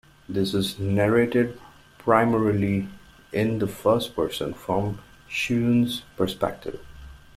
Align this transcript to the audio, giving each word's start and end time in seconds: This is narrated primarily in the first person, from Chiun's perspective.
This 0.27 0.55
is 0.55 0.79
narrated 0.79 1.61
primarily 1.99 2.89
in 3.31 3.59
the 3.59 3.67
first 3.67 4.15
person, 4.15 4.55
from 4.55 4.97
Chiun's 5.29 6.01
perspective. 6.17 6.83